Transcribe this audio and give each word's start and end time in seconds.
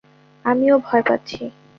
আমিও 0.45 0.75
ভয় 0.79 1.03
পাচ্ছি। 1.07 1.39